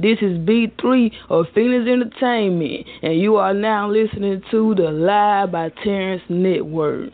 [0.00, 5.70] This is B3 of Phoenix Entertainment, and you are now listening to the Live by
[5.82, 7.10] Terrence Network.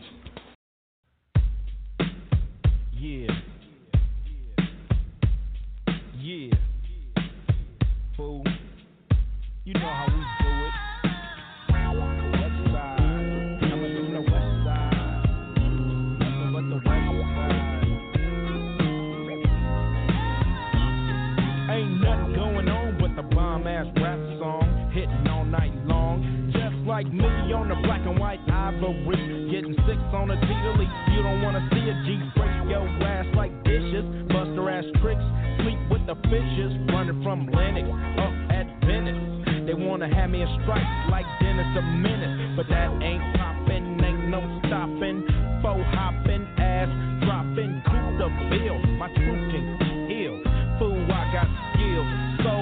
[26.95, 29.51] Like me on the black and white ivory.
[29.51, 30.87] Getting six on a T-Leaf.
[31.11, 34.07] You don't wanna see a G break your ass like dishes.
[34.31, 35.19] Buster ass tricks.
[35.59, 36.71] Sleep with the fishes.
[36.95, 37.83] Running from Lennox
[38.15, 39.67] up at Venice.
[39.67, 42.55] They wanna have me in stripes like Dennis a Menace.
[42.55, 45.19] But that ain't poppin', ain't no stopping.
[45.59, 46.87] Faux hoppin', ass
[47.27, 47.75] dropping.
[47.91, 48.79] Coup the bill.
[48.95, 50.39] My truth can heal.
[50.79, 52.07] Fool, I got skills.
[52.39, 52.53] So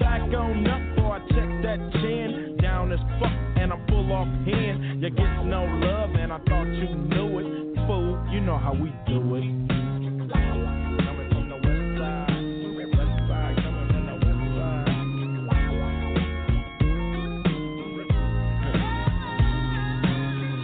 [0.00, 0.80] back on up
[1.12, 2.56] I check that chin.
[2.56, 3.41] Down as fuck
[4.12, 4.28] off.
[4.46, 7.76] You get no love and I thought you knew it.
[7.86, 9.42] Fool, you know how we do it.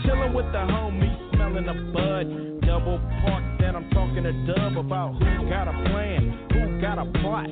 [0.05, 2.67] Chilling with the homies, smelling the bud.
[2.67, 7.07] Double park, then I'm talking to Dub about who got a plan, who got a
[7.21, 7.49] plot,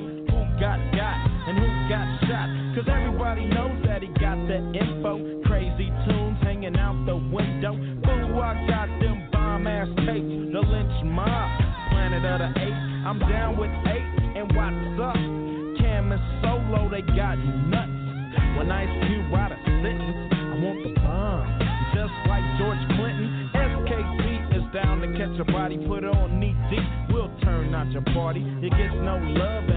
[25.37, 26.79] to body, put on knee deep.
[27.09, 28.41] We'll turn out your party.
[28.61, 29.69] It gets no love,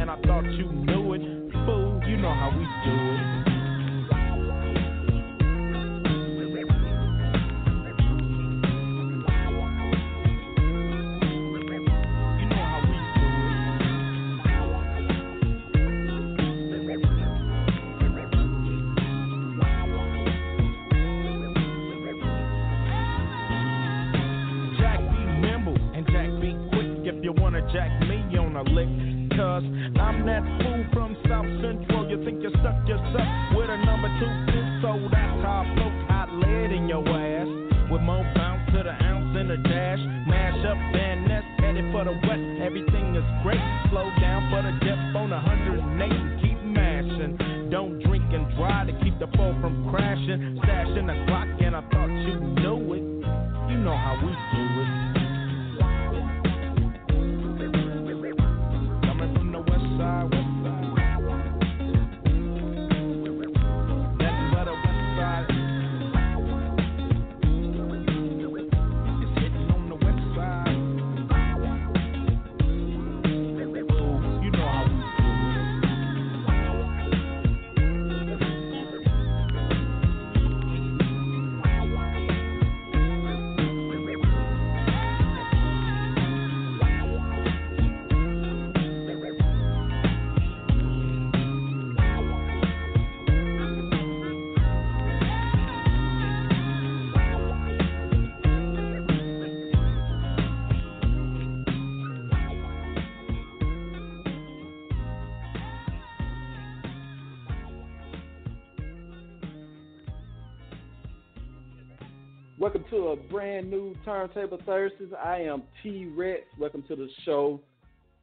[112.90, 115.12] to a brand new Turntable Thursdays.
[115.25, 116.40] I am Tee Recx.
[116.58, 117.60] Welcome to the show,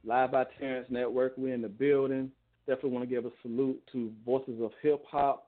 [0.03, 1.35] live by Terrence Network.
[1.37, 2.29] We're in the building.
[2.67, 5.47] Definitely want to give a salute to Voices of Hip Hop,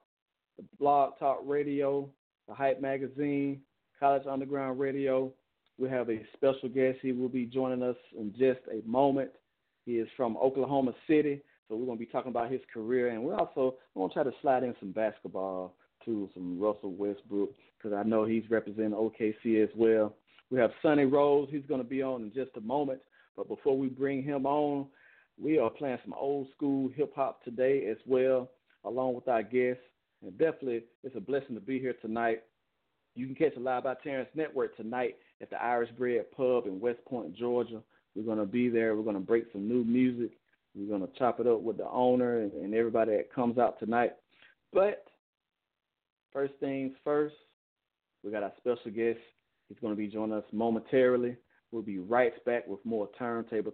[0.56, 2.08] the Blog Talk Radio,
[2.48, 3.60] the Hype Magazine,
[3.98, 5.30] College Underground Radio.
[5.78, 7.00] We have a special guest.
[7.02, 9.32] He will be joining us in just a moment.
[9.84, 13.22] He is from Oklahoma City, so we're going to be talking about his career, and
[13.22, 15.74] we're also going to try to slide in some basketball
[16.04, 20.14] to some Russell Westbrook because I know he's representing OKC as well.
[20.50, 21.48] We have Sonny Rose.
[21.50, 23.00] He's going to be on in just a moment.
[23.36, 24.86] But before we bring him on,
[25.40, 28.50] We are playing some old school hip hop today as well,
[28.84, 29.82] along with our guests.
[30.22, 32.42] And definitely, it's a blessing to be here tonight.
[33.14, 36.78] You can catch the Live by Terrence Network tonight at the Irish Bred Pub in
[36.78, 37.80] West Point, Georgia.
[38.14, 38.94] We're going to be there.
[38.94, 40.32] We're going to break some new music.
[40.74, 43.78] We're going to chop it up with the owner and, and everybody that comes out
[43.78, 44.12] tonight.
[44.72, 45.04] But
[46.32, 47.34] first things first,
[48.22, 49.18] we got our special guest.
[49.68, 51.36] He's going to be joining us momentarily.
[51.70, 53.72] We'll be right back with more Turntable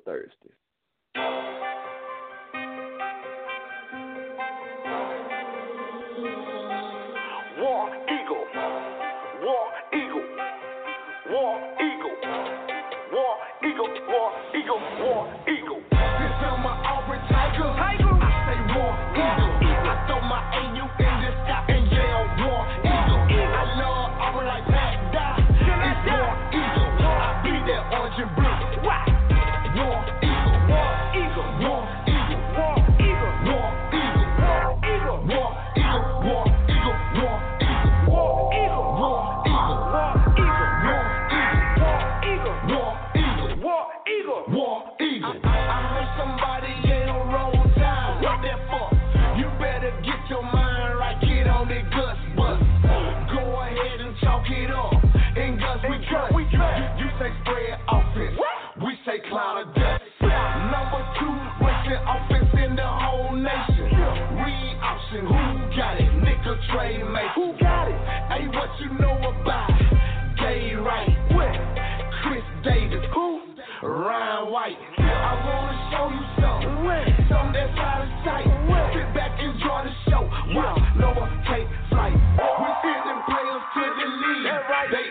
[84.91, 85.11] They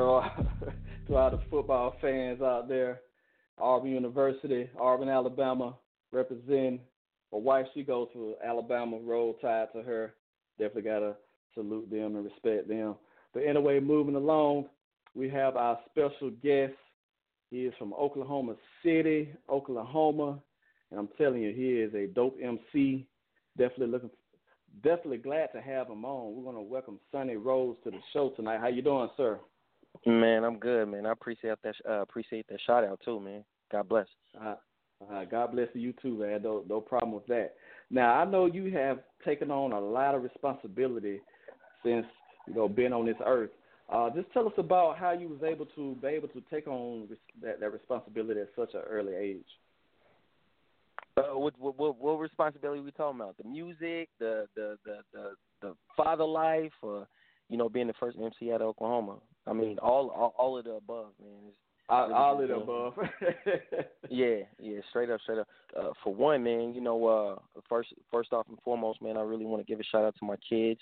[0.00, 0.24] all,
[1.06, 3.00] to all the football fans out there.
[3.58, 5.76] Auburn University, Auburn, Alabama,
[6.12, 6.80] representing.
[7.32, 10.14] My wife, she goes to Alabama, roll tide to her.
[10.58, 11.16] Definitely got to
[11.54, 12.96] salute them and respect them.
[13.32, 14.66] But anyway, moving along,
[15.14, 16.74] we have our special guest.
[17.50, 20.38] He is from Oklahoma City, Oklahoma,
[20.90, 23.06] and I'm telling you, he is a dope MC.
[23.56, 24.10] Definitely looking,
[24.82, 26.34] definitely glad to have him on.
[26.34, 28.60] We're going to welcome Sonny Rose to the show tonight.
[28.60, 29.38] How you doing, sir?
[30.04, 31.06] Man, I'm good, man.
[31.06, 31.74] I appreciate that.
[31.88, 33.44] Uh, appreciate that shout out too, man.
[33.72, 34.06] God bless.
[34.40, 34.56] Uh,
[35.10, 36.42] uh, God bless you too, man.
[36.42, 37.54] No, no problem with that.
[37.90, 41.20] Now I know you have taken on a lot of responsibility
[41.84, 42.06] since
[42.46, 43.50] you know being on this earth.
[43.88, 47.08] Uh, just tell us about how you was able to be able to take on
[47.40, 49.46] that, that responsibility at such an early age.
[51.16, 53.36] Uh, what, what what responsibility are we talking about?
[53.38, 55.30] The music, the the the the,
[55.62, 57.06] the father life, or
[57.48, 59.16] you know, being the first MC out of Oklahoma.
[59.46, 61.48] I mean, all all, all of the above, man.
[61.48, 61.56] It's,
[61.88, 62.62] all, all of the Yeah.
[62.62, 62.94] above.
[64.10, 65.48] yeah, yeah, straight up, straight up.
[65.78, 69.44] Uh, for one, man, you know, uh, first, first off and foremost, man, I really
[69.44, 70.80] want to give a shout out to my kids.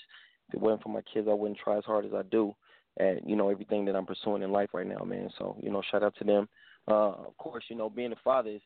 [0.48, 2.54] If it wasn't for my kids, I wouldn't try as hard as I do
[2.98, 5.30] at you know everything that I'm pursuing in life right now, man.
[5.38, 6.48] So you know, shout out to them.
[6.88, 8.62] Uh, of course, you know, being a father is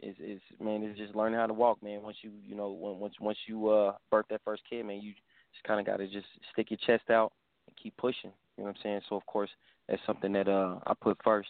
[0.00, 2.02] is is man is just learning how to walk, man.
[2.02, 5.12] Once you you know when, once once you uh birth that first kid, man, you
[5.12, 7.32] just kind of got to just stick your chest out
[7.66, 8.32] and keep pushing.
[8.56, 9.00] You know what I'm saying?
[9.08, 9.50] So of course,
[9.88, 11.48] that's something that uh I put first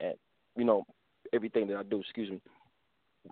[0.00, 0.16] at
[0.56, 0.84] you know
[1.32, 2.00] everything that I do.
[2.00, 2.40] Excuse me.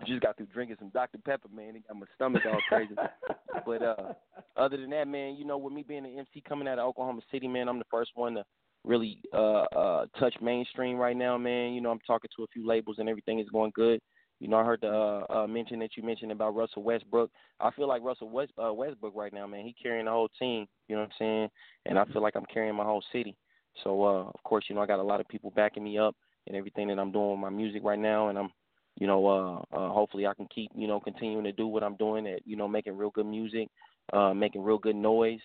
[0.07, 1.77] Just got through drinking some Dr Pepper, man.
[1.77, 2.95] It got my stomach all crazy.
[3.67, 4.13] but uh
[4.57, 7.23] other than that, man, you know, with me being an MC coming out of Oklahoma
[7.33, 8.45] City, man, I'm the first one to
[8.85, 11.73] really uh uh touch mainstream right now, man.
[11.73, 14.01] You know, I'm talking to a few labels and everything is going good.
[14.41, 17.31] You know, I heard the uh, uh mention that you mentioned about Russell Westbrook.
[17.61, 19.65] I feel like Russell West uh, Westbrook right now, man.
[19.65, 21.49] He carrying the whole team, you know what I'm saying?
[21.87, 23.37] And I feel like I'm carrying my whole city.
[23.85, 26.15] So uh of course, you know, I got a lot of people backing me up
[26.47, 28.51] and everything that I'm doing with my music right now and I'm
[28.99, 31.97] you know, uh, uh hopefully I can keep, you know, continuing to do what I'm
[31.97, 33.69] doing at, you know, making real good music,
[34.13, 35.41] uh making real good noise,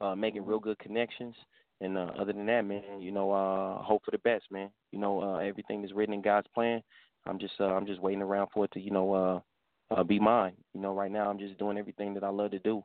[0.00, 1.34] uh making real good connections.
[1.80, 4.70] And uh other than that, man, you know, uh hope for the best, man.
[4.92, 6.82] You know, uh everything is written in God's plan.
[7.26, 10.18] I'm just uh I'm just waiting around for it to, you know, uh uh be
[10.18, 10.54] mine.
[10.74, 12.84] You know, right now I'm just doing everything that I love to do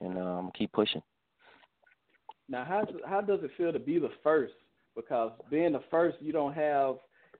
[0.00, 1.02] and um keep pushing.
[2.48, 4.54] Now, how how does it feel to be the first?
[4.94, 6.96] Because being the first, you don't have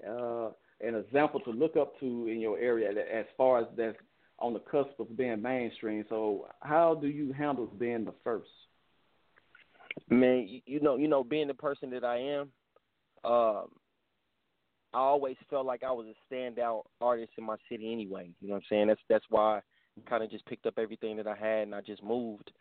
[0.09, 0.49] uh,
[0.81, 3.97] an example to look up to in your area as far as that's
[4.39, 6.05] on the cusp of being mainstream.
[6.09, 8.49] So, how do you handle being the first?
[10.11, 12.51] Man, you, you know, you know, being the person that I am,
[13.25, 13.69] um,
[14.95, 18.31] I always felt like I was a standout artist in my city anyway.
[18.41, 18.87] You know what I'm saying?
[18.87, 21.81] That's that's why I kind of just picked up everything that I had and I
[21.81, 22.53] just moved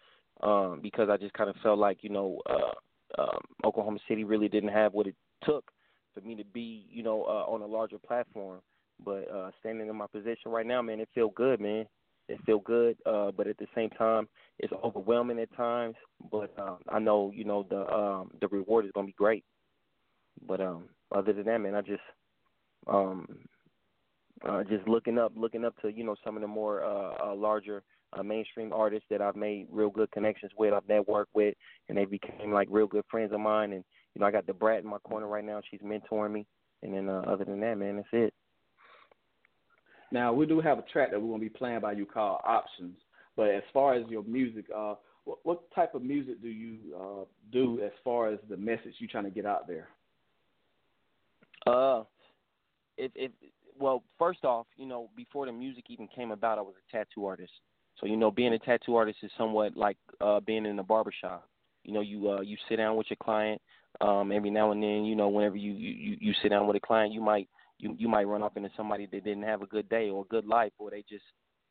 [0.42, 4.50] um, because I just kind of felt like you know uh, um, Oklahoma City really
[4.50, 5.70] didn't have what it took
[6.13, 8.62] for me to be you know uh, on a larger platform.
[9.04, 11.86] But uh, standing in my position right now, man, it feel good, man.
[12.30, 15.96] It feel good, uh, but at the same time, it's overwhelming at times.
[16.32, 19.44] But um, I know you know the um, the reward is gonna be great.
[20.48, 22.02] But um, other than that, man, I just
[22.88, 23.28] um,
[24.48, 27.36] uh, just looking up, looking up to you know some of the more uh, uh,
[27.36, 31.56] larger uh, mainstream artists that I've made real good connections with, I've networked with,
[31.90, 33.74] and they became like real good friends of mine.
[33.74, 36.46] And you know, I got Da Brat in my corner right now; she's mentoring me.
[36.82, 38.34] And then uh, other than that, man, that's it.
[40.12, 42.42] Now, we do have a track that we're going to be playing by you called
[42.46, 42.98] Options.
[43.36, 47.24] But as far as your music, uh, what, what type of music do you uh,
[47.52, 49.88] do as far as the message you're trying to get out there?
[51.66, 52.04] Uh,
[53.03, 53.31] if if
[53.79, 57.25] well, first off, you know, before the music even came about, I was a tattoo
[57.25, 57.51] artist.
[58.00, 61.48] So you know, being a tattoo artist is somewhat like uh, being in a barbershop.
[61.83, 63.62] You know, you uh, you sit down with your client.
[64.01, 66.79] Um, every now and then, you know, whenever you, you you sit down with a
[66.79, 69.88] client, you might you you might run off into somebody that didn't have a good
[69.89, 71.24] day or a good life, or they just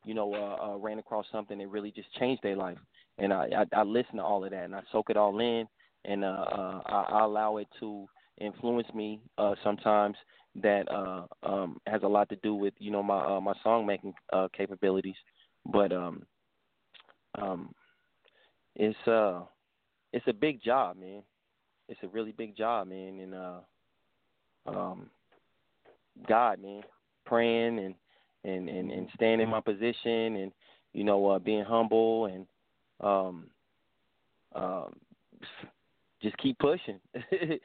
[0.05, 2.77] you know uh, uh, ran across something that really just changed their life.
[3.17, 5.67] And I, I I listen to all of that and I soak it all in,
[6.05, 8.07] and uh, uh, I, I allow it to
[8.39, 10.15] influence me uh, sometimes.
[10.61, 13.87] That uh, um, has a lot to do with you know my uh, my song
[13.87, 15.15] making uh, capabilities,
[15.65, 16.23] but um,
[17.35, 17.73] um,
[18.75, 19.41] it's uh
[20.11, 21.23] it's a big job, man.
[21.89, 23.59] It's a really big job, man, and uh,
[24.67, 25.09] um,
[26.27, 26.83] God, man,
[27.25, 27.95] praying and
[28.43, 30.51] and and and staying in my position, and
[30.93, 32.45] you know, uh, being humble and
[33.01, 33.47] um,
[34.55, 34.95] um,
[36.21, 36.99] just keep pushing.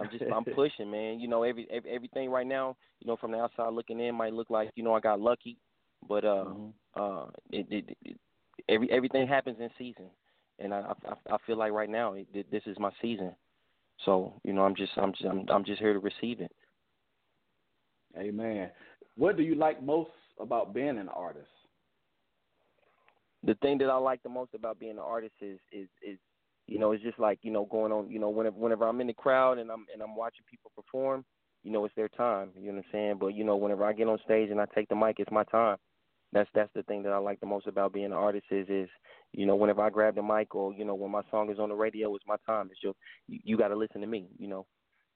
[0.00, 1.20] I'm just I'm pushing, man.
[1.20, 4.32] You know, every, every everything right now, you know, from the outside looking in might
[4.32, 5.58] look like you know I got lucky,
[6.08, 7.00] but uh, Mm-hmm.
[7.00, 8.16] uh, it, it, it
[8.68, 10.06] every everything happens in season,
[10.58, 13.34] and I I, I feel like right now it, this is my season.
[14.04, 16.52] So you know, I'm just I'm just I'm, I'm just here to receive it.
[18.18, 18.70] Amen.
[19.16, 21.48] What do you like most about being an artist?
[23.44, 26.18] the thing that I like the most about being an artist is is is
[26.70, 29.08] you know it's just like you know going on you know whenever whenever I'm in
[29.08, 31.24] the crowd and I'm and I'm watching people perform
[31.64, 33.16] you know it's their time you know what I'm saying?
[33.20, 35.44] But you know whenever I get on stage and I take the mic it's my
[35.44, 35.76] time.
[36.32, 38.88] That's that's the thing that I like the most about being an artist is is
[39.32, 41.68] you know whenever I grab the mic or you know when my song is on
[41.68, 42.68] the radio it's my time.
[42.70, 42.94] It's your
[43.26, 44.66] you, you got to listen to me you know?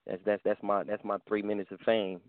[0.06, 2.20] That's that's that's my that's my three minutes of fame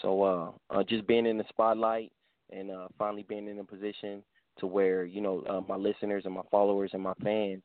[0.00, 2.10] so uh, uh just being in the spotlight
[2.50, 4.22] and uh finally being in a position
[4.58, 7.62] to where you know uh, my listeners and my followers and my fans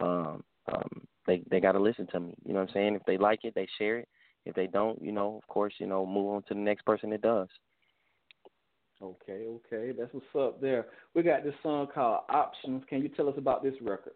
[0.00, 3.02] um um they they got to listen to me you know what i'm saying if
[3.06, 4.08] they like it they share it
[4.44, 7.10] if they don't you know of course you know move on to the next person
[7.10, 7.48] that does
[9.00, 10.86] Okay, okay, that's what's up there.
[11.14, 12.82] We got this song called Options.
[12.88, 14.14] Can you tell us about this record?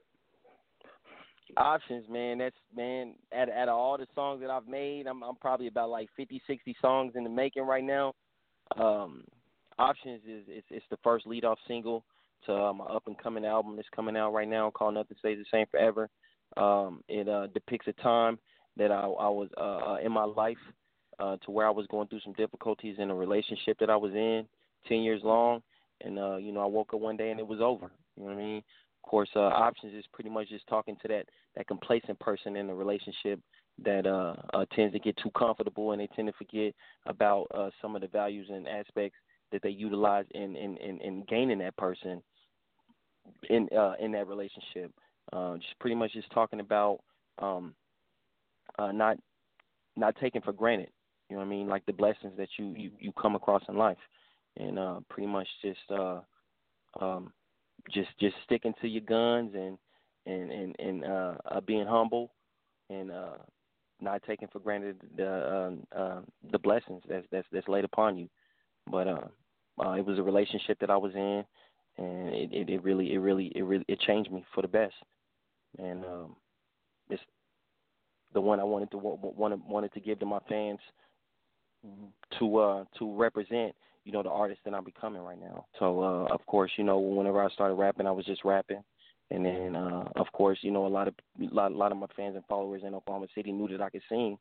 [1.57, 2.39] Options, man.
[2.39, 3.15] That's man.
[3.31, 6.75] At at all the songs that I've made, I'm I'm probably about like 50, 60
[6.81, 8.15] songs in the making right now.
[8.77, 9.23] Um,
[9.79, 12.05] Options is it's, it's the first lead off single
[12.47, 15.39] to uh, my up and coming album that's coming out right now called Nothing Stays
[15.39, 16.09] the Same Forever.
[16.57, 18.39] Um, it uh, depicts a time
[18.77, 20.59] that I, I was uh, uh, in my life
[21.19, 24.13] uh, to where I was going through some difficulties in a relationship that I was
[24.13, 24.47] in,
[24.89, 25.63] ten years long,
[26.03, 27.91] and uh, you know I woke up one day and it was over.
[28.17, 28.63] You know what I mean?
[29.05, 32.67] Of course, uh, options is pretty much just talking to that that complacent person in
[32.67, 33.41] the relationship
[33.85, 36.75] that uh, uh, tends to get too comfortable and they tend to forget
[37.07, 39.17] about uh, some of the values and aspects
[39.51, 42.23] that they utilize in in, in, in gaining that person
[43.49, 44.93] in uh, in that relationship.
[45.33, 47.01] Uh, just pretty much just talking about
[47.39, 47.75] um,
[48.79, 49.17] uh, not
[49.97, 50.91] not taking for granted.
[51.29, 51.69] You know what I mean?
[51.69, 53.99] Like the blessings that you you, you come across in life,
[54.57, 56.21] and uh, pretty much just uh,
[57.01, 57.33] um,
[57.91, 59.79] just just sticking to your guns and
[60.27, 62.33] and and and uh, uh, being humble
[62.91, 63.39] and uh,
[64.01, 68.29] not taking for granted the uh, uh, the blessings that's that's that's laid upon you.
[68.91, 69.27] But uh,
[69.85, 71.45] uh, it was a relationship that I was in,
[71.99, 74.95] and it, it, it really, it really, it really, it changed me for the best.
[75.79, 76.37] And um,
[77.11, 77.23] it's
[78.35, 80.81] the one I wanted to wanted wanted to give to my fans
[81.87, 82.39] mm-hmm.
[82.39, 85.67] to uh to represent, you know, the artist that I'm becoming right now.
[85.79, 88.83] So uh, of course, you know, whenever I started rapping, I was just rapping.
[89.31, 91.97] And then, uh, of course, you know, a lot of a lot, a lot of
[91.97, 94.37] my fans and followers in Oklahoma City knew that I could sing,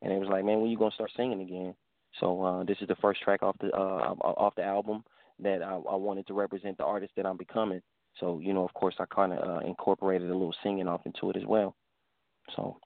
[0.00, 1.74] and it was like, man, when you gonna start singing again?
[2.20, 5.04] So uh, this is the first track off the uh, off the album
[5.42, 7.80] that I, I wanted to represent the artist that I'm becoming.
[8.18, 11.30] So you know, of course, I kind of uh, incorporated a little singing off into
[11.30, 11.74] it as well.
[12.56, 12.78] So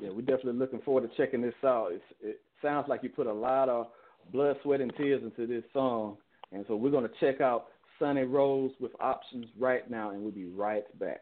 [0.00, 1.88] yeah, we're definitely looking forward to checking this out.
[1.92, 3.88] It's, it sounds like you put a lot of
[4.32, 6.16] blood, sweat, and tears into this song,
[6.52, 7.66] and so we're going to check out
[7.98, 11.20] Sonny Rose with options right now, and we'll be right back.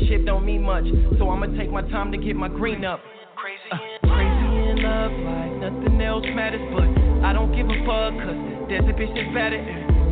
[0.00, 0.84] Relationship don't mean much.
[1.18, 3.00] So I'ma take my time to get my green up.
[3.36, 3.76] Crazy, uh,
[4.08, 6.60] crazy in love, like nothing else matters.
[6.72, 6.88] But
[7.24, 9.60] I don't give a fuck, cause there's a bitch that's better.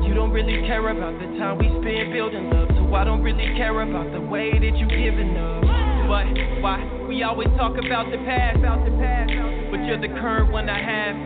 [0.05, 2.69] You don't really care about the time we spend building love.
[2.73, 5.63] So I don't really care about the way that you giving up.
[6.09, 6.25] But
[6.63, 9.31] why we always talk about the past, about the past,
[9.71, 11.17] but you're the current one I have.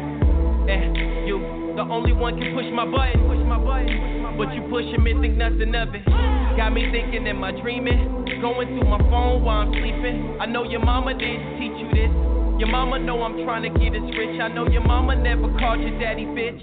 [0.62, 4.36] And you, the only one can push my button, push my button.
[4.36, 6.04] But you pushing me, think nothing of it.
[6.56, 8.24] Got me thinking, am I dreaming?
[8.40, 10.36] Going through my phone while I'm sleeping.
[10.40, 12.12] I know your mama didn't teach you this.
[12.58, 14.40] Your mama know I'm trying to get as rich.
[14.40, 16.60] I know your mama never called your daddy bitch.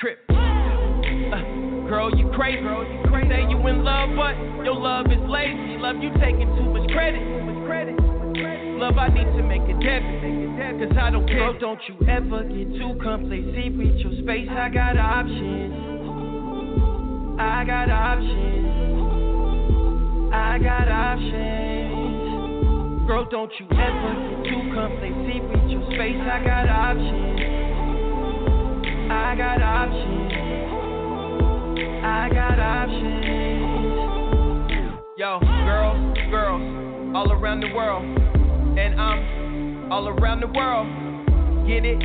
[0.00, 0.18] Trip.
[0.30, 2.62] Uh, girl, you crazy.
[2.62, 3.28] Girl, you crazy.
[3.28, 4.34] Say you in love, but
[4.64, 5.78] your love is lazy.
[5.78, 7.20] Love you taking too much credit.
[7.20, 8.63] Too much credit.
[8.76, 10.44] Love, I need to make a debit.
[10.78, 11.52] Cause I don't care.
[11.58, 13.78] Don't you ever get too complacent.
[13.78, 15.74] Reach your space, I got options.
[17.38, 18.66] I got options.
[20.34, 22.04] I got options.
[23.06, 25.44] Girl, don't you ever get too complacent.
[25.48, 26.20] Reach your space.
[26.20, 27.40] I got options.
[29.10, 30.32] I got options.
[32.04, 33.44] I got options.
[35.16, 36.62] Yo, girls, girls,
[37.14, 38.04] all around the world.
[38.74, 40.90] And I'm all around the world.
[41.66, 41.98] Get it?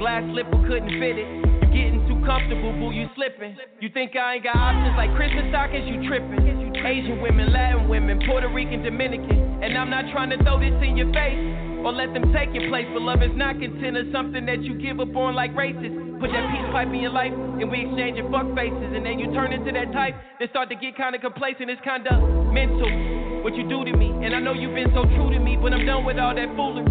[0.00, 3.56] Glass slipper couldn't fit it You getting too comfortable, boo, you slipping.
[3.80, 6.72] You think I ain't got options like Christmas stockings, you tripping.
[6.86, 9.60] Asian women, Latin women, Puerto Rican, Dominican.
[9.60, 11.36] And I'm not trying to throw this in your face
[11.84, 12.86] or let them take your place.
[12.92, 15.92] But love is not content or something that you give up on like racist.
[16.20, 18.90] Put that peace pipe in your life and we exchange your fuck faces.
[18.94, 21.68] And then you turn into that type that start to get kinda complacent.
[21.68, 22.16] It's kinda
[22.52, 24.10] mental what you do to me.
[24.26, 26.50] And I know you've been so true to me, but I'm done with all that
[26.56, 26.82] foolery.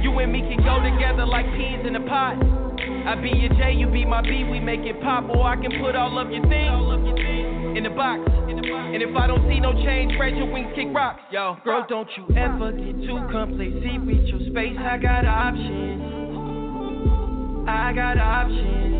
[0.00, 2.40] You and me can go together like peas in a pot.
[3.04, 5.70] I be your J, you be my B, we make it pop, or I can
[5.78, 8.24] put all of your things in the box.
[8.24, 11.20] And if I don't see no change, spread your wings, kick rocks.
[11.30, 14.06] Yo, girl, don't you ever get too complacent.
[14.08, 16.00] Reach your space, I got options.
[17.68, 18.96] I got options.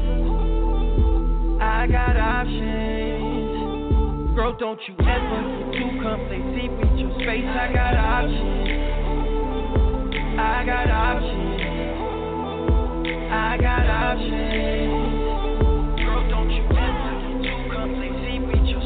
[1.57, 3.08] I got options.
[4.39, 6.79] Girl, don't you ever get too complacent.
[6.79, 8.71] Reach your space, I got options.
[10.39, 11.59] I got options.
[13.35, 14.95] I got options.
[16.07, 17.19] Girl, don't you ever.
[18.47, 18.79] Reach your.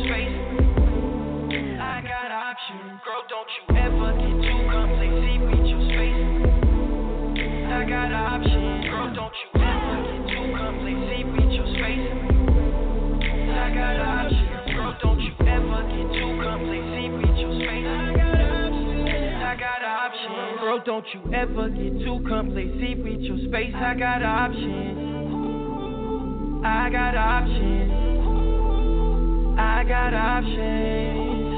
[1.83, 3.05] I got options.
[3.05, 3.72] Girl, don't you
[20.73, 23.75] Girl, don't you ever get too complacent with your space.
[23.77, 24.99] I got options.
[26.65, 27.93] I got options.
[29.61, 31.53] I got options.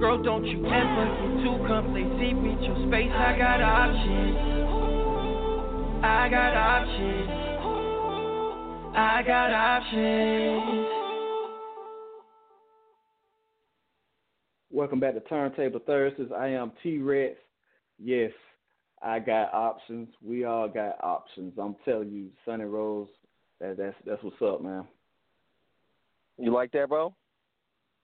[0.00, 3.12] Girl, don't you ever get too complacent with your space.
[3.12, 4.36] I got options.
[6.02, 7.30] I got options.
[8.96, 10.88] I got options.
[14.70, 16.32] Welcome back to Turntable Thursdays.
[16.34, 17.36] I am Tee Recx.
[18.02, 18.32] Yes,
[19.02, 20.08] I got options.
[20.22, 21.54] We all got options.
[21.58, 23.08] I'm telling you, Sonny Rose,
[23.60, 24.84] that, that's that's what's up, man.
[26.38, 27.14] You like that, bro?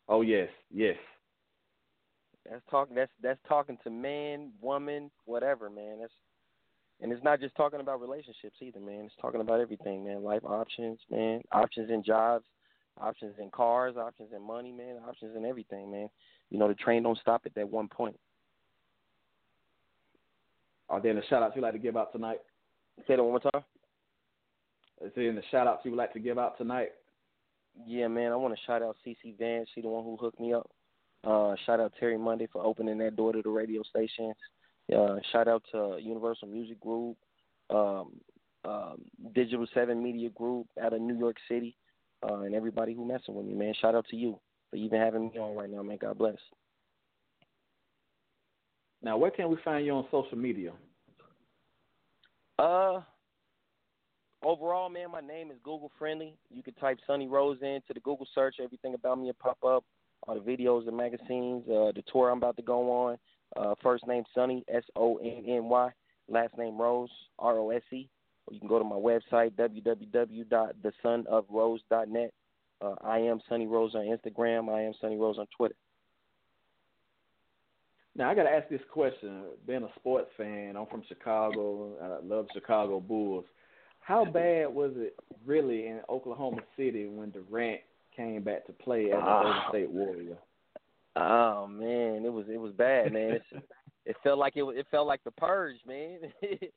[0.08, 0.96] Oh yes, yes.
[2.48, 2.94] That's talking.
[2.94, 5.98] That's that's talking to man, woman, whatever, man.
[6.00, 6.12] That's
[7.00, 9.04] and it's not just talking about relationships either, man.
[9.06, 10.22] It's talking about everything, man.
[10.22, 11.42] Life options, man.
[11.52, 12.44] Options in jobs,
[13.00, 14.96] options in cars, options in money, man.
[15.08, 16.08] Options in everything, man.
[16.50, 18.16] You know, the train don't stop at that one point.
[20.88, 22.38] Are there any shout outs you'd like to give out tonight?
[23.06, 23.64] Say that one more time.
[25.04, 26.90] Is there any shout outs you would like to give out tonight?
[27.86, 29.68] Yeah, man, I want to shout out CC Vance.
[29.74, 30.70] She the one who hooked me up.
[31.24, 34.36] Uh, shout out Terry Monday for opening that door to the radio stations.
[34.94, 37.16] Uh, shout out to Universal Music Group,
[37.70, 38.12] um,
[38.64, 39.02] um,
[39.34, 41.76] Digital Seven Media Group out of New York City,
[42.22, 43.74] uh, and everybody who messing with me, man.
[43.80, 44.38] Shout out to you
[44.70, 45.98] for even having me on right now, man.
[46.00, 46.36] God bless.
[49.02, 50.72] Now, where can we find you on social media?
[52.58, 53.02] Uh,
[54.42, 56.38] overall, man, my name is Google friendly.
[56.50, 58.56] You can type Sonny Rose into the Google search.
[58.62, 59.84] Everything about me will pop up.
[60.22, 63.18] All the videos, the magazines, uh, the tour I'm about to go on.
[63.54, 65.90] Uh, first name Sonny, S O N N Y.
[66.28, 68.08] Last name Rose, R O S E.
[68.46, 72.32] Or you can go to my website, www.thesonofrose.net.
[72.80, 74.68] Uh, I am Sonny Rose on Instagram.
[74.74, 75.74] I am Sonny Rose on Twitter.
[78.16, 79.42] Now I got to ask this question.
[79.66, 81.92] Being a sports fan, I'm from Chicago.
[82.02, 83.44] I love Chicago Bulls.
[84.00, 87.80] How bad was it really in Oklahoma City when Durant
[88.16, 89.66] came back to play as a Golden Ah.
[89.68, 90.38] State Warrior?
[91.16, 93.32] Oh man, it was it was bad, man.
[93.32, 93.64] It's,
[94.06, 96.18] it felt like it was, it felt like the purge, man.
[96.42, 96.72] it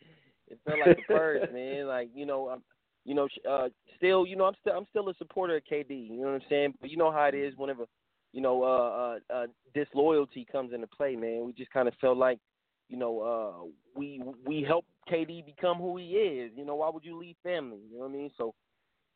[0.66, 1.88] felt like the purge, man.
[1.88, 2.64] Like you know, I'm,
[3.06, 6.10] you know, uh, still, you know, I'm still I'm still a supporter of KD.
[6.10, 6.74] You know what I'm saying?
[6.80, 7.86] But you know how it is whenever,
[8.32, 11.46] you know, uh, uh, uh, disloyalty comes into play, man.
[11.46, 12.40] We just kind of felt like,
[12.88, 13.66] you know, uh,
[13.96, 16.52] we we helped KD become who he is.
[16.56, 17.80] You know, why would you leave family?
[17.90, 18.32] You know what I mean?
[18.38, 18.54] So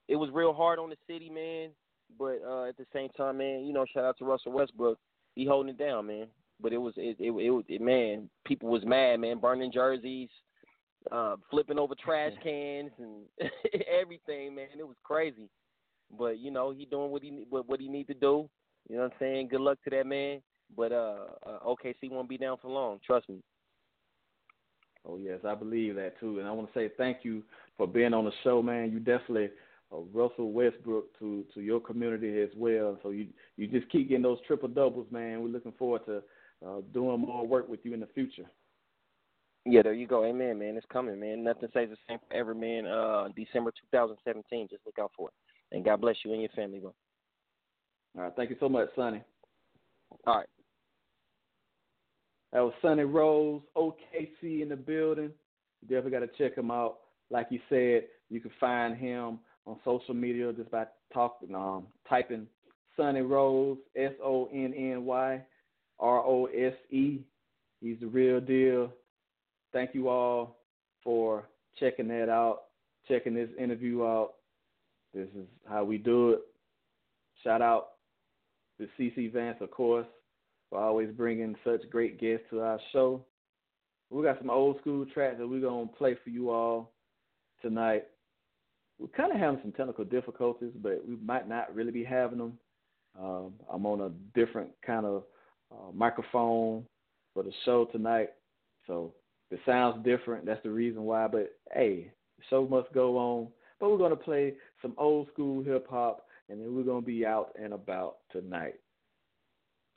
[0.08, 1.69] it was real hard on the city, man.
[2.17, 4.99] But uh, at the same time, man, you know, shout out to Russell Westbrook.
[5.36, 6.28] He holding it down, man.
[6.62, 10.30] But it was it it, it was it, man, people was mad, man, burning jerseys,
[11.12, 13.23] uh, flipping over trash cans and
[14.02, 14.67] everything, man.
[14.78, 15.49] It was crazy.
[16.17, 18.49] But you know, he doing what he what, what he need to do.
[18.89, 19.47] You know what I'm saying?
[19.49, 20.41] Good luck to that man.
[20.75, 22.99] But uh, uh OKC won't be down for long.
[23.05, 23.41] Trust me.
[25.05, 27.43] Oh yes, I believe that too, and I want to say thank you
[27.77, 28.91] for being on the show, man.
[28.91, 29.49] You definitely
[29.91, 32.97] uh, Russell Westbrook to to your community as well.
[33.03, 35.41] So you you just keep getting those triple doubles, man.
[35.41, 36.23] We're looking forward to
[36.65, 38.45] uh, doing more work with you in the future.
[39.65, 40.25] Yeah, there you go.
[40.25, 40.75] Amen, man.
[40.75, 41.43] It's coming, man.
[41.43, 42.85] Nothing stays the same forever, man.
[42.85, 44.67] Uh, December 2017.
[44.69, 45.75] Just look out for it.
[45.75, 46.93] And God bless you and your family, bro.
[48.15, 49.21] All right, thank you so much, Sonny.
[50.28, 50.47] All right.
[52.52, 55.32] That was Sonny Rose, OKC in the building.
[55.82, 56.97] You definitely got to check him out.
[57.32, 62.47] Like you said, you can find him on social media just by talking, um, typing
[62.95, 65.41] Sonny Rose, S O N N Y
[65.99, 67.21] R O S E.
[67.82, 68.91] He's the real deal.
[69.71, 70.58] Thank you all
[71.04, 71.49] for
[71.80, 72.65] checking that out,
[73.08, 74.34] checking this interview out.
[75.13, 76.41] This is how we do it.
[77.43, 77.92] Shout out
[78.79, 80.07] to CC Vance, of course,
[80.69, 83.23] for always bringing such great guests to our show.
[84.09, 86.91] We got some old school tracks that we're going to play for you all
[87.62, 88.05] tonight.
[88.99, 92.57] We're kind of having some technical difficulties, but we might not really be having them.
[93.19, 95.23] Um, I'm on a different kind of
[95.71, 96.86] uh, microphone
[97.33, 98.29] for the show tonight,
[98.86, 99.13] so
[99.49, 100.45] it sounds different.
[100.45, 101.27] That's the reason why.
[101.27, 103.47] But hey, the show must go on.
[103.79, 107.06] But we're going to play some old school hip hop, and then we're going to
[107.08, 108.75] be out and about tonight.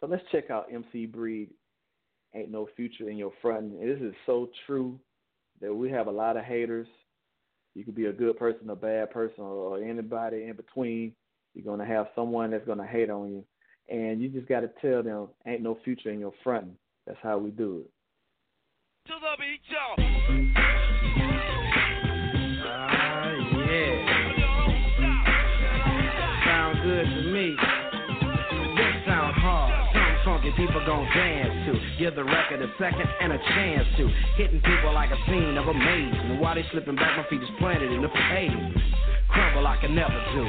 [0.01, 1.51] So let's check out MC Breed.
[2.35, 3.73] Ain't no future in your front.
[3.73, 4.99] And this is so true
[5.61, 6.87] that we have a lot of haters.
[7.75, 11.13] You could be a good person, a bad person, or anybody in between.
[11.55, 13.45] You're going to have someone that's going to hate on you.
[13.89, 16.69] And you just got to tell them, ain't no future in your front.
[17.07, 17.91] That's how we do it.
[19.09, 20.66] To the beat, y'all.
[30.47, 31.99] Funky people gon' dance to.
[31.99, 34.09] Give the record a second and a chance to.
[34.37, 36.41] Hitting people like a scene of amazement.
[36.41, 38.77] While they slipping back, my feet is planted in the pavement.
[39.29, 40.49] Crumble I can never do.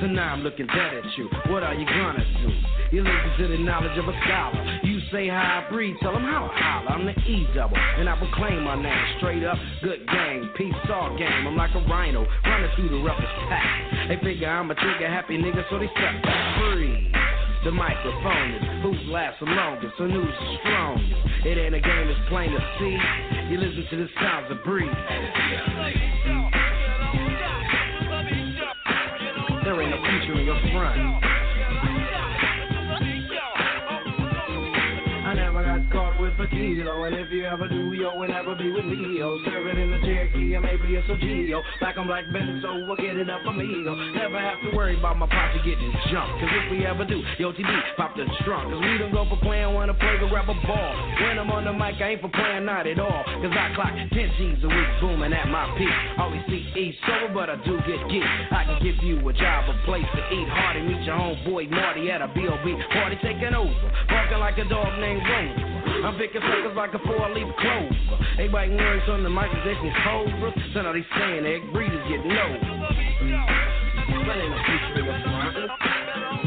[0.00, 1.28] So now I'm looking dead at you.
[1.50, 2.96] What are you gonna do?
[2.96, 4.80] You listen to the knowledge of a scholar.
[4.84, 6.90] You say how I breathe, tell them how I holler.
[6.90, 9.56] I'm the E double, and I proclaim my name straight up.
[9.82, 11.46] Good game, peace all game.
[11.46, 14.08] I'm like a rhino running through the roughest pack.
[14.08, 17.07] They figure I'm a trigger happy nigga, so they step back free.
[17.64, 21.12] The microphone is who's lasts the longest, so news is strongest.
[21.44, 22.96] It ain't a game, it's plain to see.
[23.50, 24.88] You listen to the sounds of breeze.
[29.64, 31.00] There ain't no future in your front.
[35.26, 38.70] I never got caught a kilo, and if you ever do, yo, will never be
[38.70, 39.38] with me, yo.
[39.44, 41.62] Serving in the Cherokee, or maybe it's a Geo.
[41.80, 43.94] Black on black Benz, so we'll get it up for me, yo.
[44.14, 47.52] Never have to worry about my posse getting jumped, cause if we ever do, yo,
[47.52, 50.92] TB, pop the trunk, cause we don't go for playing, wanna play grab a ball.
[51.22, 53.94] When I'm on the mic, I ain't for playing, not at all, cause I clock
[53.94, 55.94] 10 G's a week, booming at my peak.
[56.18, 58.22] Always see E sober, but I do get geek.
[58.22, 60.48] I can give you a job, a place to eat.
[60.48, 62.76] Hardy, meet your homeboy Marty at a B.O.B.
[62.92, 63.74] party taking over.
[64.08, 65.78] Barking like a dog named Rover.
[65.98, 68.20] I'm picking suckers like a four-leaf clover.
[68.34, 70.52] Everybody words on the mic, they some cobra.
[70.74, 72.44] So now they saying egg breeders get no.
[73.08, 76.37] Ain't in your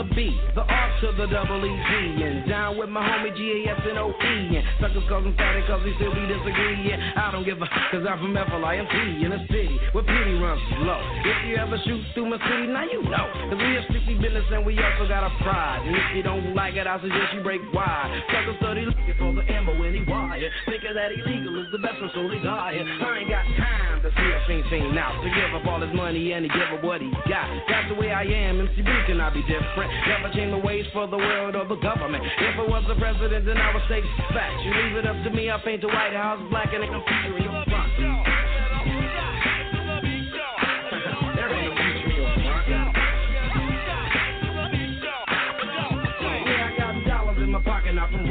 [0.00, 3.68] the B, the R to the double E G, and down with my homie G
[3.68, 4.40] A S N O E.
[4.40, 4.56] And OE.
[4.56, 7.00] And suckers him fatty cause he still be disagreeing.
[7.20, 8.88] I don't give a cause I'm from Flint
[9.20, 11.00] in the city where pity runs low.
[11.20, 13.28] If you ever shoot through my city, now you know.
[13.52, 15.84] Cause we a strictly business and we also got a pride.
[15.84, 18.08] And if you don't like it, I suggest you break wide.
[18.32, 20.40] Suckers study looking for the ammo in he wire.
[20.64, 22.80] Thinking that illegal is the best one, so they die.
[22.80, 25.12] I ain't got time to see a fiend fiend now.
[25.20, 27.52] To give up all his money and to give up what he got.
[27.68, 28.64] That's the way I am.
[28.64, 29.89] MC B cannot be different.
[30.08, 32.24] Never change the ways for the world or the government.
[32.24, 34.00] If I was the president, then I would say
[34.32, 34.62] facts.
[34.64, 37.69] You leave it up to me, I paint the White House black and it can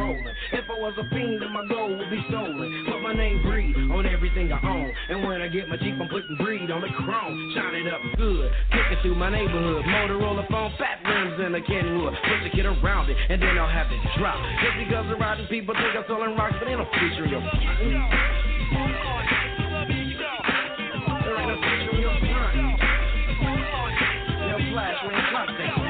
[0.10, 0.36] rolling.
[0.52, 2.86] If I was a fiend, then my gold would be stolen.
[2.90, 4.92] Put my name breed on everything I own.
[5.10, 7.54] And when I get my Jeep, I'm putting breed on the chrome.
[7.56, 8.52] Shine it up good.
[8.72, 9.86] Kicking through my neighborhood.
[9.86, 12.14] Motorola phone, fat rims and a Kenwood.
[12.14, 14.38] Push the kid around it, and then I'll have it drop.
[14.64, 17.44] Just because the riding people think I'm selling rocks, but no future in your
[24.70, 25.89] Flash, ain't clock that,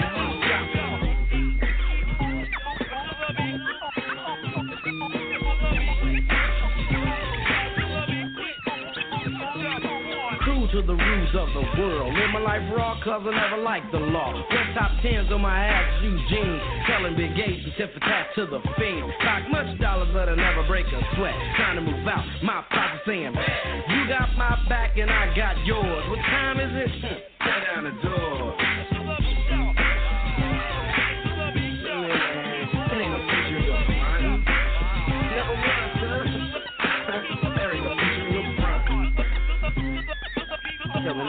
[10.71, 12.13] to the rules of the world.
[12.13, 14.33] Live my life raw, cause I never liked the law.
[14.53, 16.61] Red top tens on my ass, Eugene.
[16.85, 19.09] Telling Big Gates and tip tat to the fiend.
[19.25, 21.33] Talk much dollars, but I never break a sweat.
[21.57, 26.03] Trying to move out, my pocket saying, You got my back and I got yours.
[26.09, 26.91] What time is it?
[27.41, 28.68] Tear down the door.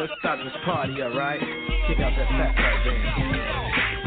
[0.01, 1.41] Let's start this party, alright?
[1.41, 4.00] Kick out that fat right there.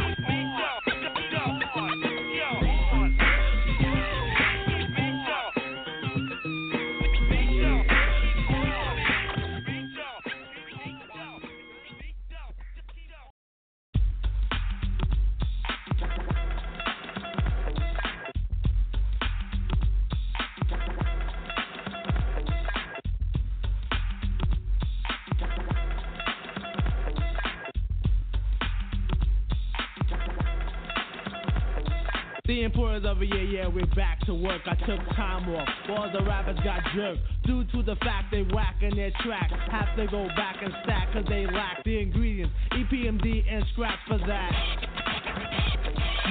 [33.05, 34.61] Of it, yeah, we're back to work.
[34.65, 35.67] I took time off.
[35.89, 37.19] All the rappers got jerked.
[37.45, 39.51] Due to the fact they whacking their track.
[39.69, 42.53] Have to go back and stack cause they lack the ingredients.
[42.71, 44.51] EPMD and scratch for that.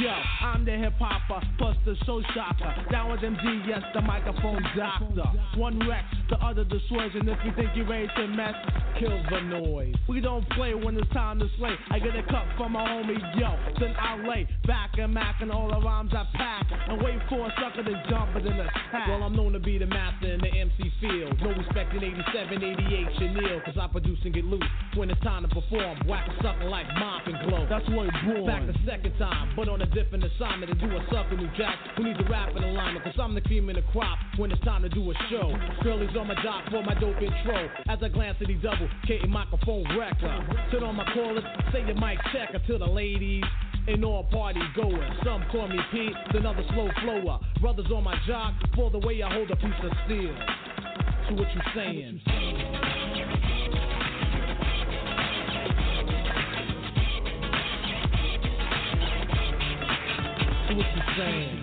[0.01, 0.11] Yo,
[0.49, 2.75] I'm the hip hopper, plus the show stopper.
[2.91, 5.29] Down with MD, yes, the microphone doctor.
[5.57, 8.55] One Rex, the other the and if you think you're ready to mess,
[8.99, 9.95] kill the noise.
[10.09, 11.75] We don't play when it's time to slay.
[11.91, 15.51] I get a cut from my homie, yo, then I lay back and mac and
[15.51, 18.67] all the rhymes I pack, and wait for a sucker to jump it in the
[18.91, 19.09] pack.
[19.09, 21.41] Well, I'm known to be the master in the MC field.
[21.43, 24.65] No respect in 87, 88, Chanel, cause I produce and get loose
[24.97, 25.99] when it's time to perform.
[26.07, 27.67] Whack a sucker like Mop and Glo.
[27.69, 28.47] That's where it.
[28.47, 31.79] Back the second time, but on a different assignment to do a sucker new jack
[31.97, 34.63] who needs a rap in alignment, cause I'm the cream in the crop when it's
[34.65, 35.55] time to do a show.
[35.83, 37.69] Girlies on my dock for my dope intro.
[37.89, 40.45] As I glance at these double fabricating microphone record.
[40.71, 43.45] Sit on my callers, say your mic checker to the ladies
[43.87, 45.13] and all party goers.
[45.25, 47.41] Some call me Pete, another slow flower.
[47.61, 50.35] Brothers on my jock for the way I hold a piece of steel.
[51.29, 52.21] So what you saying?
[60.69, 61.62] So what you saying?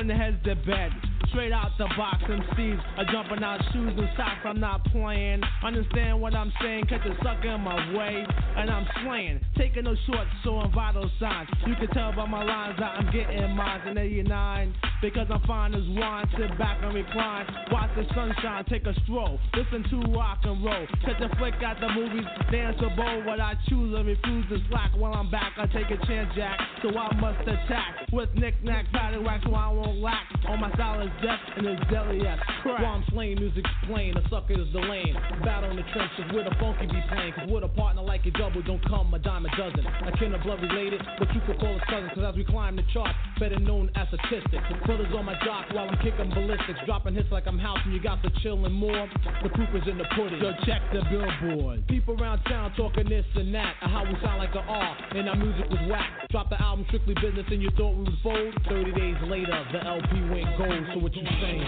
[0.00, 1.09] Putting the heads to bed.
[1.30, 4.40] Straight out the box, MCs are jumping out shoes and socks.
[4.44, 5.40] I'm not playing.
[5.62, 6.86] Understand what I'm saying?
[6.86, 9.40] Catch a sucker in my way, and I'm slaying.
[9.56, 11.48] Taking no shorts, showing vital signs.
[11.66, 14.74] You can tell by my lines that I'm getting mines in 89.
[15.00, 16.28] Because I'm fine as wine.
[16.36, 17.46] Sit back and recline.
[17.72, 19.38] Watch the sunshine, take a stroll.
[19.56, 20.86] Listen to rock and roll.
[21.06, 23.24] Catch a flick at the movies, dance a bowl.
[23.24, 24.92] What I choose and refuse to slack.
[24.94, 26.60] While I'm back, I take a chance, Jack.
[26.82, 30.26] So I must attack with knick-knack, paddywhack, so I won't lack.
[30.48, 32.80] On my style is death and it's deadly as crack.
[32.80, 34.14] While I'm slaying, music's plain.
[34.14, 35.14] The sucker is the lane.
[35.44, 37.32] Battle in the trenches where the funky be playing.
[37.32, 39.86] Cause with a partner like a double, don't come a dime a dozen.
[39.86, 42.12] I can't blood related, but you could call us cousins.
[42.14, 44.64] Cause as we climb the chart, better known as statistics.
[44.68, 46.80] The brothers on my jock while I'm kicking ballistics.
[46.86, 49.08] Dropping hits like I'm house and you got the chillin' more.
[49.42, 50.40] The proof is in the pudding.
[50.40, 51.86] So check the billboard.
[51.88, 53.74] People around town talking this and that.
[53.82, 56.28] Of how we sound like an R and our music was whack.
[56.30, 58.54] Drop the album strictly business and you thought we was bold.
[58.68, 60.84] 30 days later, the LP went gold.
[60.94, 61.60] So what you saying?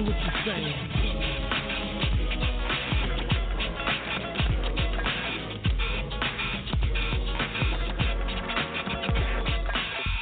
[0.00, 0.74] What you saying?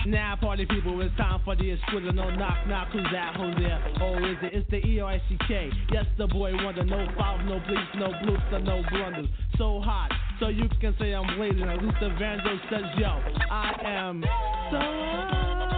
[0.06, 2.14] Now, party people, it's time for the exquisite.
[2.14, 3.36] No knock, knock, who's that?
[3.36, 3.82] Who's there?
[4.00, 4.52] Oh, is it?
[4.54, 5.70] It's the E-R-I-C-K.
[5.92, 6.84] Yes, the boy wonder.
[6.84, 9.28] No fouls, no bleeps, no bloops, no blunders.
[9.56, 10.10] So hot,
[10.42, 11.62] so you can say I'm blazing.
[11.62, 13.06] At least the Vandal says, yo,
[13.48, 14.24] I am
[14.72, 14.78] so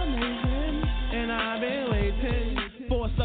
[0.01, 1.84] amazing, and I'm elated.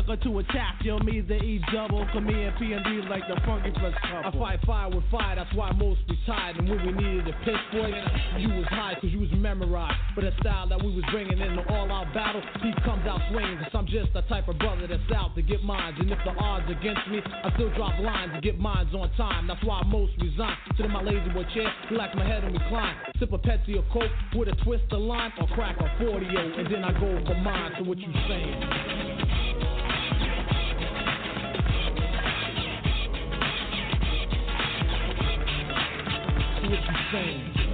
[0.01, 3.09] For sucker to attack, yo, me the E double, come me and P and D
[3.09, 4.45] like the funky plus couple.
[4.45, 6.57] I fight fire with fire, that's why most retired.
[6.57, 7.93] And when we needed a piss boy,
[8.39, 9.99] you was high cause you was memorized.
[10.15, 13.21] But the style that we was bringing in the all out battle, he comes out
[13.31, 13.59] swinging.
[13.59, 15.97] Cause I'm just the type of brother that's out to get mines.
[15.99, 19.49] And if the odds against me, I still drop lines to get mines on time.
[19.49, 20.57] That's why most resign.
[20.77, 22.95] Sit in my lazy boy chair, relax my head and recline.
[23.19, 26.73] Sip a Pepsi or Coke with a twist of lime or crack a 40 and
[26.73, 27.73] then I go for mine.
[27.77, 29.30] So what you saying?
[36.71, 36.79] What
[37.17, 37.70] you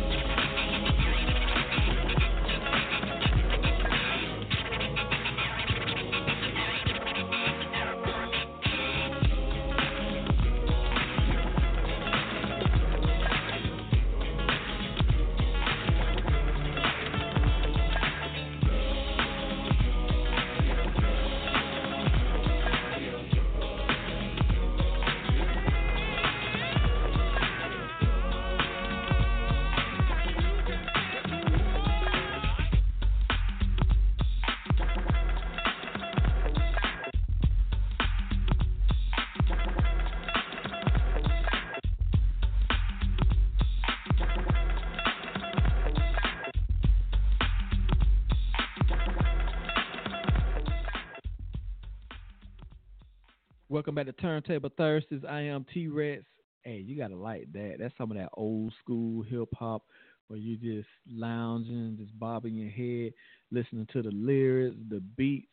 [53.86, 55.22] Welcome back to Turntable Thursdays.
[55.28, 56.24] I am Tee Recx.
[56.64, 57.76] Hey, you gotta like that.
[57.78, 59.84] That's some of that old school hip hop
[60.26, 63.12] where you just lounging, just bobbing your head,
[63.52, 65.46] listening to the lyrics, the beats.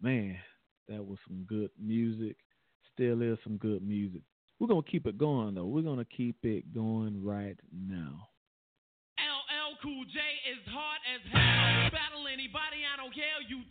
[0.00, 0.38] Man,
[0.88, 2.34] that was some good music.
[2.94, 4.22] Still is some good music.
[4.58, 5.66] We're gonna keep it going though.
[5.66, 8.26] We're gonna keep it going right now.
[9.20, 10.18] LL Cool J
[10.50, 11.90] is hard as hell.
[11.92, 13.38] Battle anybody, I don't care.
[13.48, 13.62] You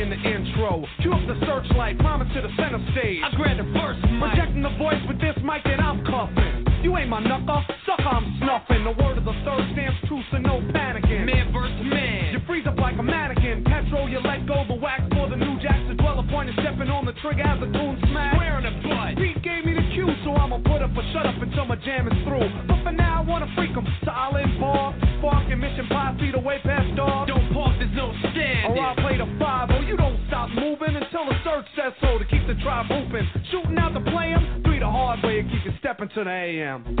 [0.00, 0.84] in the intro.
[1.02, 3.20] Cue up the searchlight, promise to the center stage.
[3.22, 4.32] I grab the first mic.
[4.32, 6.59] Projecting the voice with this mic that I'm cuffing.
[6.82, 8.84] You ain't my knuckle, sucker, I'm snuffing.
[8.84, 11.26] The word of the third stands true, so no panicking.
[11.26, 12.32] Man versus man.
[12.32, 13.64] You freeze up like a mannequin.
[13.64, 15.84] Petrol, you let go the wax for the new jacks.
[15.88, 18.40] The dweller point is stepping on the trigger as the goon smash.
[18.40, 19.16] In the butt.
[19.16, 22.08] Pete gave me the cue, so I'ma put up a shut up until my jam
[22.08, 22.48] is through.
[22.68, 23.86] But for now, I wanna freak 'em.
[24.04, 27.28] Solid bar, spark and mission five feet away past dog.
[27.28, 28.72] Don't pause, there's no stand.
[28.72, 32.18] Or I'll play the five, oh you don't stop moving until the Serch says so
[32.18, 33.28] to keep the tribe hooping.
[33.50, 36.96] Shooting out the play 'em, the hard way to keep you stepping to the AM.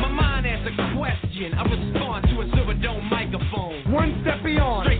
[0.00, 1.52] My mind asks a question.
[1.52, 3.92] I respond to a silver dome microphone.
[3.92, 4.86] One step beyond.
[4.86, 4.95] Straight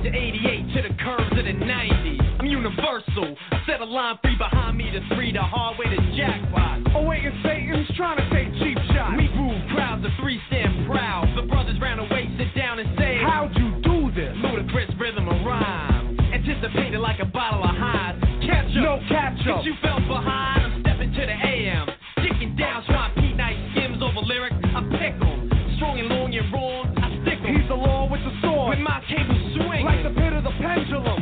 [2.76, 3.36] universal.
[3.50, 6.94] I set a line free behind me to three, the hard way to jackpot.
[6.94, 9.16] Oh, wait, and Satan's trying to take cheap shots.
[9.16, 11.28] We groove crowds of three stand proud.
[11.36, 14.34] The brothers round the way sit down and say, How'd you do this?
[14.42, 16.20] Ludicrous rhythm and rhyme.
[16.32, 18.16] Anticipated like a bottle of highs.
[18.44, 18.84] Catch up.
[18.84, 19.64] No catch up.
[19.64, 21.88] You fell behind, I'm stepping to the AM.
[22.16, 22.84] Kicking down
[23.16, 24.56] Pete Nice skims over lyrics.
[24.74, 25.48] I pick 'em.
[25.76, 27.56] Strong and long and wrong, I stick 'em.
[27.56, 28.76] He's the law with the sword.
[28.76, 29.84] With my cable swing.
[29.84, 31.16] Like the pit of the pendulum.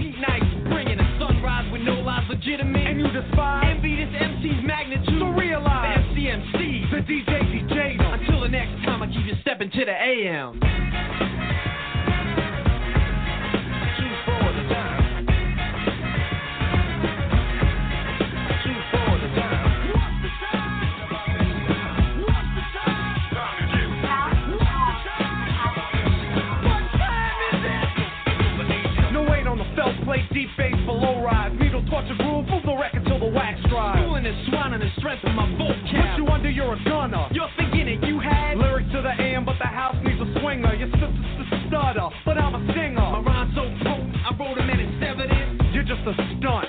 [2.35, 2.87] Legitimate.
[2.87, 3.77] And you despise.
[3.77, 5.19] Envy this MC's magnitude.
[5.19, 5.99] So realize.
[6.15, 6.91] The MCMC.
[6.91, 8.13] The DJ DJ.
[8.13, 10.74] Until the next time I keep you stepping to the AM.
[33.25, 34.05] a wax drive.
[34.05, 35.89] Fooling and the strength of my vocab.
[35.89, 37.29] Put you under, you're a gunner.
[37.33, 40.75] You're thinking it, you had lyrics to the AM, but the house needs a swinger.
[40.75, 43.01] Your sister's a stutter, but I'm a singer.
[43.01, 45.73] My rhyme's so potent, I wrote a and it's evident.
[45.73, 46.69] You're just a stunt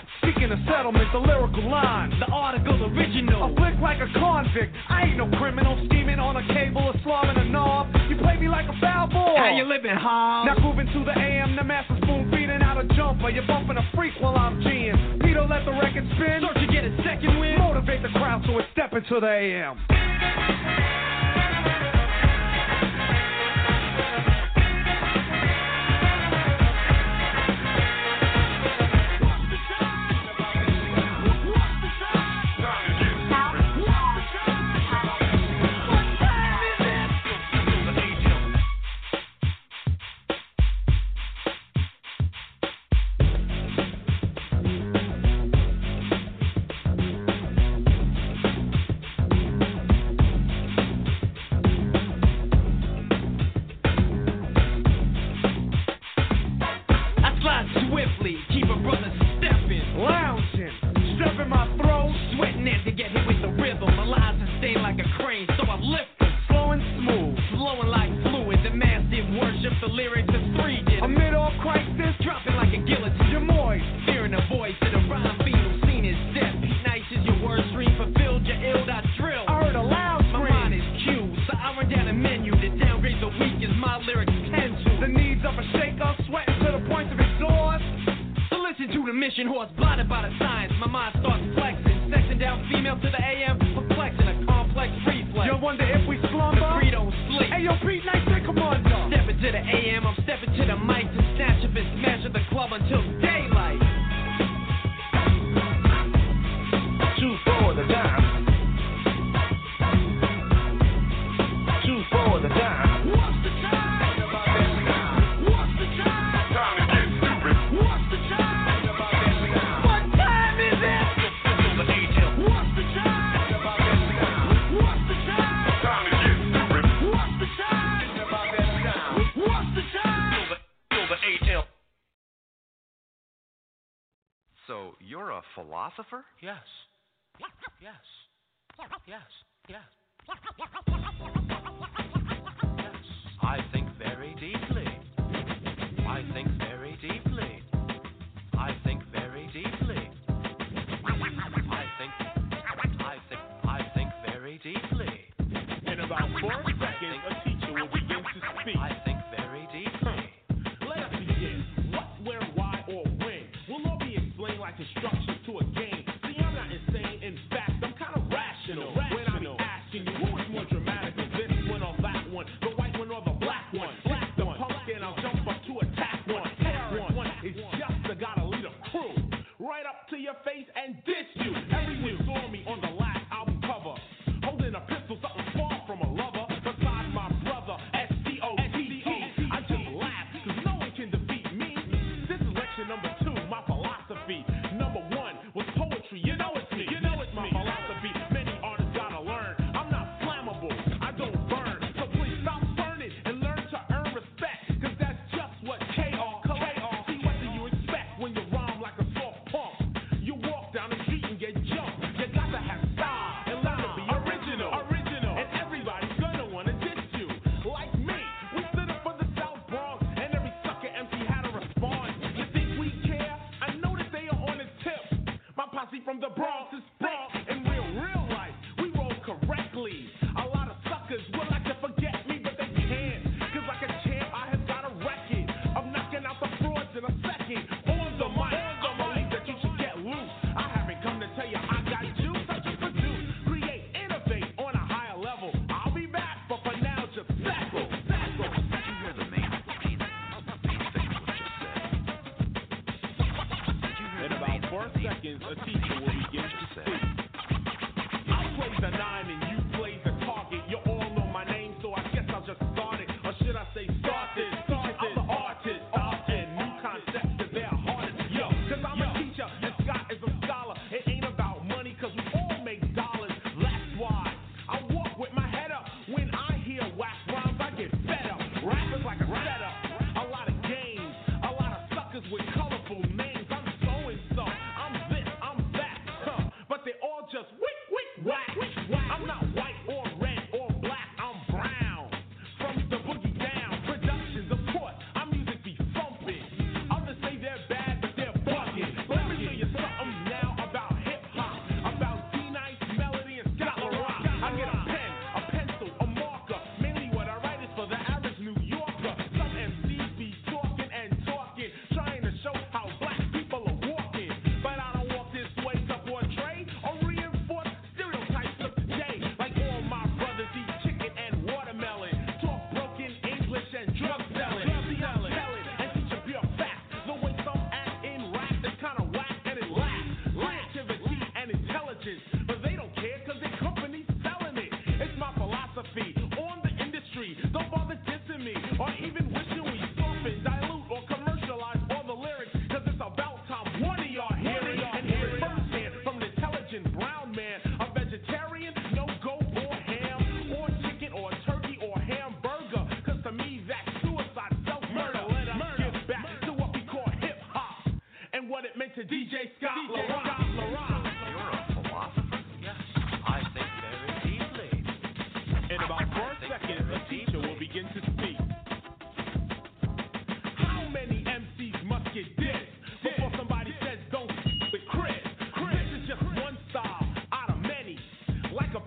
[0.55, 3.43] a settlement, the lyrical line, the article original.
[3.43, 4.73] I flick like a convict.
[4.87, 7.91] I ain't no criminal scheming on a cable or slamming a knob.
[8.09, 9.35] You play me like a foul boy.
[9.35, 10.45] How you living, huh?
[10.47, 13.29] Now moving to the AM, the master spoon feeding out a jumper.
[13.29, 15.21] You're bumping a freak while I'm G'ing.
[15.21, 16.41] Peter, let the record spin.
[16.41, 17.59] Don't you get a second win?
[17.59, 21.14] Motivate the crowd so it's stepping to the AM.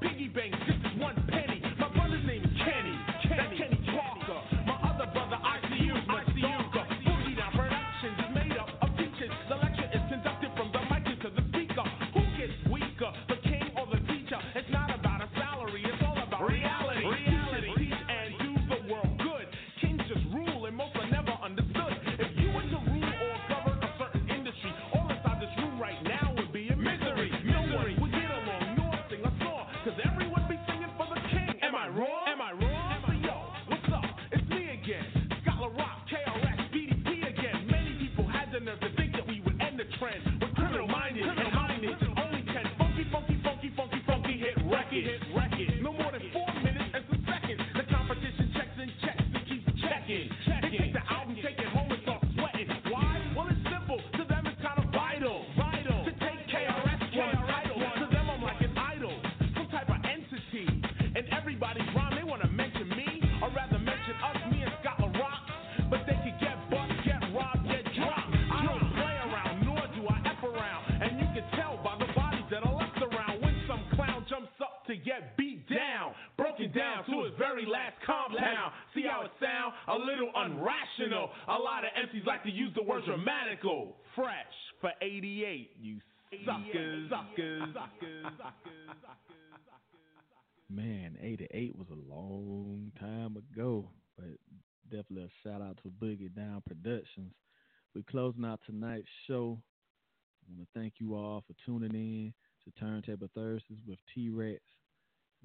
[0.09, 0.55] piggy bank.
[0.67, 1.17] This is one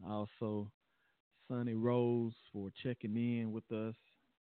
[0.08, 0.72] Also,
[1.48, 3.96] Sonny Rose for checking in with us.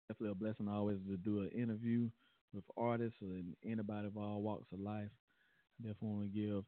[0.08, 2.08] Definitely a blessing always to do an interview
[2.52, 5.10] with artists and anybody of all walks of life.
[5.80, 6.64] Definitely want to give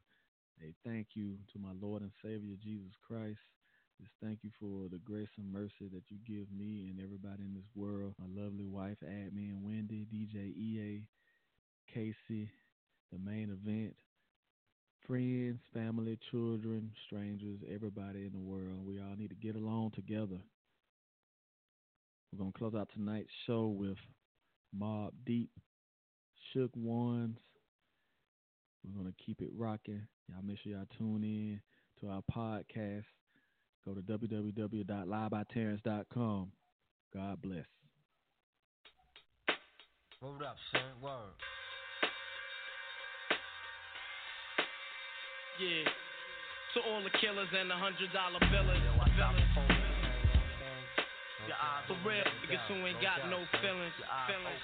[0.61, 3.39] a thank you to my Lord and Savior Jesus Christ.
[3.99, 7.53] Just thank you for the grace and mercy that you give me and everybody in
[7.53, 8.13] this world.
[8.19, 11.03] My lovely wife, Admin Wendy, DJ EA,
[11.91, 12.51] Casey,
[13.11, 13.95] the main event,
[15.07, 18.85] friends, family, children, strangers, everybody in the world.
[18.85, 20.41] We all need to get along together.
[22.31, 23.95] We're going to close out tonight's show with
[24.77, 25.49] Mobb Deep,
[26.51, 27.37] Shook Ones.
[28.83, 30.05] We're going to keep it rocking.
[30.27, 31.61] Y'all make sure y'all tune in
[32.01, 33.05] to our podcast.
[33.85, 36.51] Go to www.livebyterrence.com.
[37.13, 37.63] God bless.
[40.21, 40.81] Hold up, son.
[41.01, 41.31] Word.
[45.57, 45.89] Yeah.
[46.77, 48.77] To all the killers and the hundred dollar billers.
[51.87, 53.93] For real, niggas who ain't got no feelings.
[54.29, 54.61] feelings.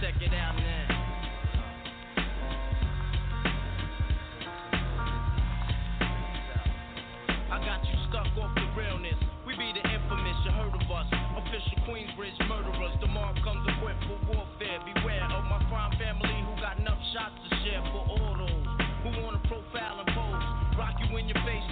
[0.00, 0.94] Check it out now.
[7.50, 9.18] I got you stuck off the realness.
[9.44, 11.06] We be the infamous, you heard of us.
[11.34, 12.38] Official Queensbridge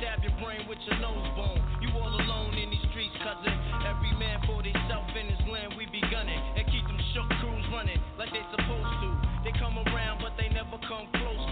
[0.03, 1.63] stab your brain with your nose bone.
[1.79, 3.55] You all alone in these streets, cousin.
[3.87, 6.43] Every man for himself in his land, we be gunning.
[6.59, 9.09] And keep them shook crews running like they supposed to.
[9.47, 11.47] They come around, but they never come close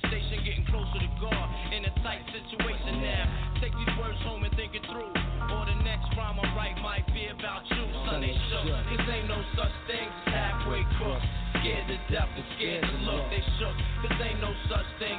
[0.00, 3.24] sensation getting closer to God in a tight situation now.
[3.60, 5.12] Take these words home and think it through.
[5.52, 8.72] Or the next rhyme I write might be about you, Sunday shook.
[8.72, 11.28] Cause ain't no such thing halfway crooked.
[11.60, 13.76] Scared to death and scared to look, they shook.
[14.00, 15.18] Cause ain't no such thing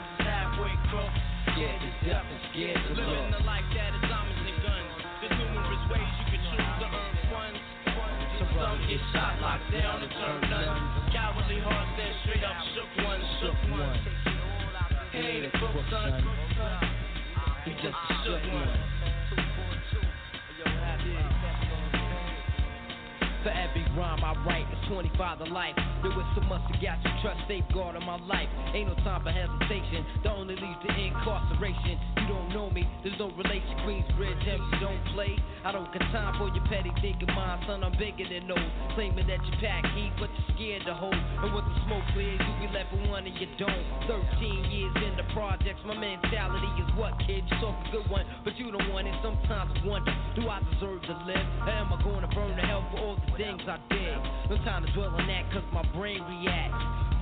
[24.46, 25.74] it's 25 to life.
[26.06, 28.46] There was so much to got you trust, safeguard on my life.
[28.78, 30.06] Ain't no time for hesitation.
[30.22, 31.98] The only leads to incarceration.
[32.22, 33.74] You don't know me, there's no relation.
[33.82, 35.34] Queensbridge, and you don't play.
[35.66, 37.82] I don't got time for your petty thinking, My son.
[37.84, 38.70] I'm bigger than those.
[38.94, 41.18] Claiming that you pack heat, but you're scared to hold.
[41.18, 43.86] And with the smoke clears, you be left with one and you don't.
[44.06, 47.42] 13 years in the projects, my mentality is what, kid?
[47.50, 49.16] You talk a good one, but you don't want it.
[49.26, 51.48] Sometimes I wonder, do I deserve to live?
[51.66, 54.20] Or am I going to burn to hell for all the things I did?
[54.52, 56.76] No time to dwell on that, cause my brain reacts.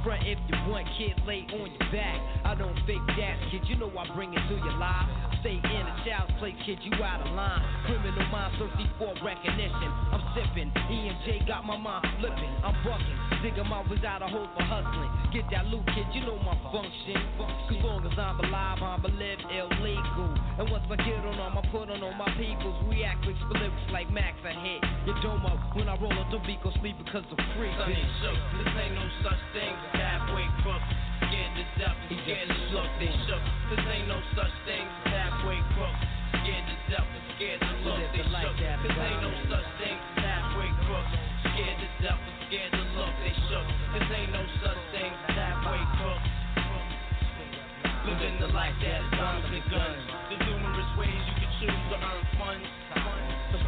[0.03, 2.18] Front if you want, kid, lay on your back.
[2.43, 3.62] I don't fake that, kid.
[3.70, 5.05] You know I bring it to your life.
[5.41, 6.80] Stay in a child's place, kid.
[6.82, 7.62] You out of line.
[7.86, 9.89] Criminal mind thirsty for recognition.
[10.09, 10.72] I'm sipping.
[10.89, 12.49] E&J got my mind flipping.
[12.64, 13.30] I'm bucking.
[13.41, 15.09] Nigga, my was out of hope for hustling.
[15.33, 16.05] Get that loot, kid.
[16.13, 17.17] You know my function.
[17.41, 20.29] Cause long as I'm alive, I'm a live illegal.
[20.61, 22.77] And once I get on them, I put on all my peoples.
[22.85, 24.37] React with lyrics like Max.
[24.45, 24.85] I hit
[25.25, 27.73] dome up when I roll up the beat, go sleep because I'm free.
[27.81, 28.37] Son ain't shook.
[28.61, 30.83] This ain't no such thing as halfway crook.
[31.25, 32.89] Scared to death scared to look.
[33.01, 33.43] They shook.
[33.73, 35.97] This ain't no such thing as halfway crook.
[36.45, 38.05] Scared to death scared to look.
[38.13, 38.70] They shook.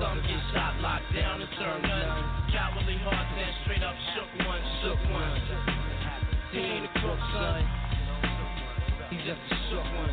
[0.03, 2.51] Some get shot, locked down, and turn none.
[2.51, 5.39] Cowardly hearts that straight up shook one, shook one.
[6.51, 7.63] He ain't a crook, son.
[9.09, 10.12] He just a shook one.